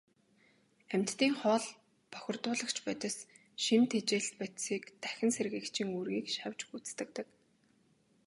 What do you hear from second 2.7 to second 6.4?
бодис, шим тэжээлт бодисыг дахин сэргээгчийн үүргийг